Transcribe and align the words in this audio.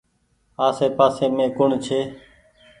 آسي 0.67 0.87
پآسي 0.97 1.25
مين 1.35 1.49
ڪوڻ 1.57 1.69
ڇي۔ 1.85 1.99